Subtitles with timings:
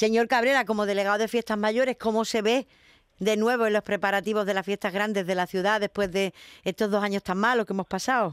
[0.00, 2.66] Señor Cabrera, como delegado de Fiestas Mayores, ¿cómo se ve
[3.18, 6.32] de nuevo en los preparativos de las fiestas grandes de la ciudad después de
[6.64, 8.32] estos dos años tan malos que hemos pasado?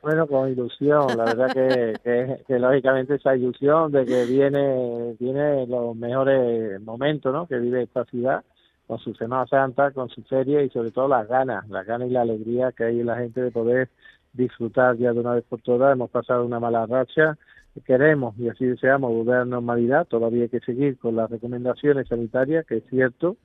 [0.00, 1.52] Bueno, con ilusión, la verdad
[2.04, 7.48] que, que, lógicamente esa ilusión de que viene, viene los mejores momentos ¿no?
[7.48, 8.44] que vive esta ciudad
[8.86, 12.12] con su Semana Santa, con su feria y sobre todo las ganas, las ganas y
[12.12, 13.90] la alegría que hay en la gente de poder
[14.32, 15.92] disfrutar ya de una vez por todas.
[15.92, 17.36] Hemos pasado una mala racha,
[17.82, 22.66] queremos y así deseamos volver a normalidad, todavía hay que seguir con las recomendaciones sanitarias,
[22.66, 23.36] que es cierto,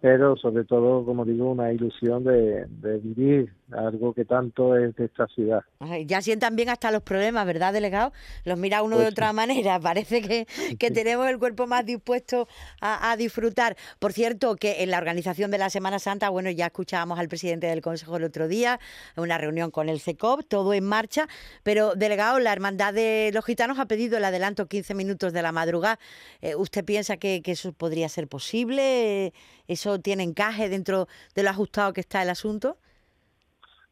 [0.00, 2.66] pero sobre todo, como digo, una ilusión de,
[3.02, 5.60] vivir algo que tanto es de esta ciudad.
[6.06, 8.12] ya sientan bien hasta los problemas, ¿verdad, delegado?
[8.44, 10.46] Los mira uno de pues otra manera, parece que,
[10.78, 12.48] que tenemos el cuerpo más dispuesto
[12.80, 13.76] a, disfrutar.
[13.98, 17.66] Por cierto, que en la organización de la Semana Santa, bueno, ya escuchábamos al presidente
[17.66, 18.80] del Consejo el otro día,
[19.16, 21.28] una reunión con el CECOP, todo en marcha,
[21.62, 25.52] pero, delegado, la Hermandad de los Gitanos ha pedido el adelanto 15 minutos de la
[25.52, 25.98] madrugada.
[26.40, 29.32] Eh, ¿Usted piensa que, que eso podría ser posible?
[29.68, 32.76] ¿Eso tiene encaje dentro de lo ajustado que está el asunto?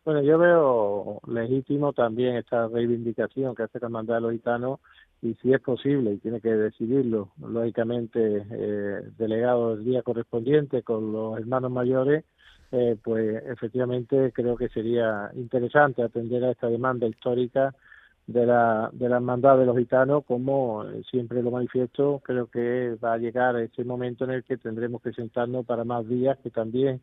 [0.05, 4.81] Bueno, yo veo legítimo también esta reivindicación que hace la Hermandad de los Gitanos
[5.21, 11.13] y si es posible, y tiene que decidirlo, lógicamente, eh, delegado del día correspondiente con
[11.13, 12.25] los hermanos mayores,
[12.71, 17.75] eh, pues efectivamente creo que sería interesante atender a esta demanda histórica
[18.29, 22.95] de la, de la hermandad de los gitanos, como eh, siempre lo manifiesto, creo que
[23.03, 26.51] va a llegar ese momento en el que tendremos que sentarnos para más días que
[26.51, 27.01] también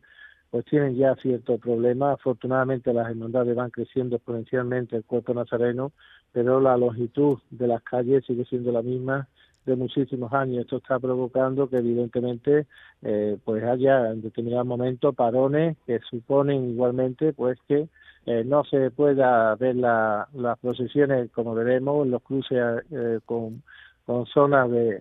[0.50, 2.14] pues tienen ya ciertos problemas.
[2.14, 5.90] Afortunadamente las hermandades van creciendo exponencialmente el cuerpo nazareno,
[6.30, 9.28] pero la longitud de las calles sigue siendo la misma
[9.64, 10.60] de muchísimos años.
[10.60, 12.68] Esto está provocando que evidentemente
[13.02, 17.88] eh, pues haya en determinado momento parones que suponen igualmente pues que
[18.26, 22.58] eh, no se pueda ver la, las procesiones como veremos en los cruces
[22.90, 23.62] eh, con,
[24.04, 25.00] con zonas de,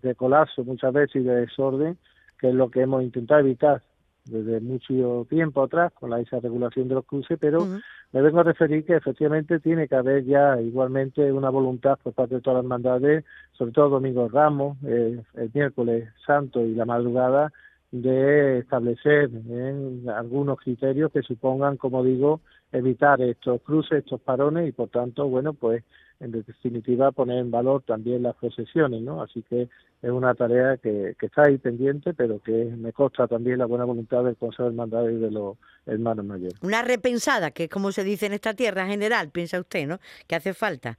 [0.00, 1.98] de, colapso muchas veces y de desorden,
[2.40, 3.82] que es lo que hemos intentado evitar
[4.24, 7.66] desde mucho tiempo atrás con la esa regulación de los cruces, pero
[8.12, 12.36] me vengo a referir que efectivamente tiene que haber ya igualmente una voluntad por parte
[12.36, 17.52] de todas las hermandades, sobre todo Domingo Ramos, eh, el miércoles santo y la madrugada,
[18.02, 22.40] de establecer en algunos criterios que supongan, como digo,
[22.72, 25.84] evitar estos cruces, estos parones y por tanto, bueno, pues
[26.18, 29.22] en definitiva poner en valor también las procesiones, ¿no?
[29.22, 29.68] Así que
[30.02, 33.84] es una tarea que, que está ahí pendiente, pero que me consta también la buena
[33.84, 35.56] voluntad del Consejo del Mandado y de los
[35.86, 36.60] hermanos mayores.
[36.62, 40.00] Una repensada, que es como se dice en esta tierra en general, piensa usted, ¿no?
[40.26, 40.98] Que hace falta.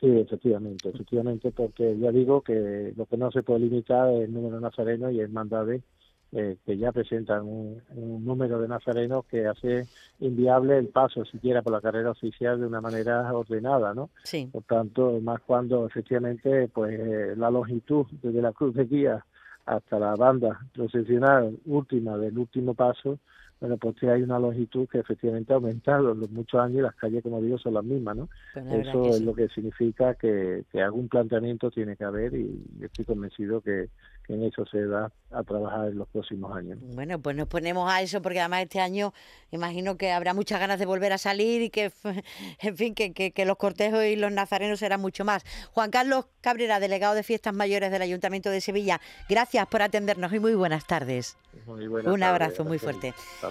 [0.00, 4.32] Sí, efectivamente, efectivamente, porque ya digo que lo que no se puede limitar es el
[4.32, 5.82] número de nazarenos y hermandades
[6.32, 7.82] eh, que ya presentan un,
[8.24, 9.86] número de nazarenos que hace
[10.20, 14.08] inviable el paso siquiera por la carrera oficial de una manera ordenada, ¿no?
[14.22, 14.48] Sí.
[14.50, 19.26] Por tanto, más cuando efectivamente pues eh, la longitud desde la cruz de guía
[19.76, 23.18] hasta la banda procesional última del último paso
[23.60, 26.94] bueno, pues hay una longitud que efectivamente ha aumentado en los muchos años y las
[26.94, 28.28] calles, como digo, son las mismas, ¿no?
[28.54, 33.60] Pues Eso es lo que significa que, algún planteamiento tiene que haber y estoy convencido
[33.60, 33.90] que,
[34.34, 36.78] en eso se va a trabajar en los próximos años.
[36.80, 39.12] Bueno, pues nos ponemos a eso porque además este año
[39.50, 41.92] imagino que habrá muchas ganas de volver a salir y que,
[42.60, 45.44] en fin, que, que los cortejos y los nazarenos serán mucho más.
[45.72, 50.40] Juan Carlos Cabrera, delegado de Fiestas Mayores del Ayuntamiento de Sevilla, gracias por atendernos y
[50.40, 51.36] muy buenas tardes.
[51.66, 53.14] Muy buenas Un abrazo muy fuerte.
[53.34, 53.50] Hasta